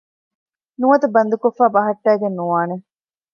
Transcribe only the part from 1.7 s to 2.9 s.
ބަހައްޓައިގެން ނުވާނެ